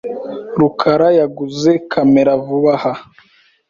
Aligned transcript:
rukara 0.59 1.09
yaguze 1.19 1.71
kamera 1.91 2.31
vuba 2.45 2.73
aha. 2.77 2.93